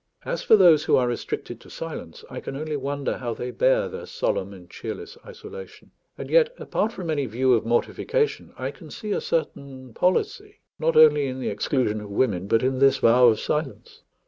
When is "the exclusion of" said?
11.39-12.09